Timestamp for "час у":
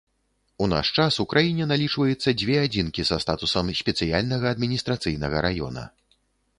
1.01-1.25